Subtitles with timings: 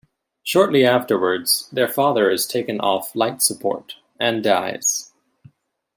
[0.41, 5.11] Shortly afterwards, their father is taken off life-support, and dies.